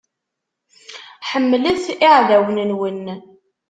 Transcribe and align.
Ḥemmlet 1.29 1.85
iɛdawen-nwen. 2.05 3.05